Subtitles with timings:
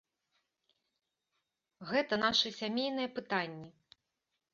[1.91, 3.69] Гэта нашы сямейныя пытанні.